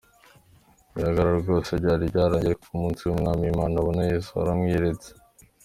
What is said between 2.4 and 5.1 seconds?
ariko ku munsi w’Umwami Imana abona Yesu aramwiyeretse.